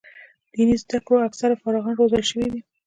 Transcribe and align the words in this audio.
دیني 0.53 0.75
زده 0.83 0.97
کړو 1.05 1.25
اکثره 1.29 1.55
فارغان 1.61 1.93
روزل 1.97 2.23
شوي 2.31 2.47
دي. 2.53 2.61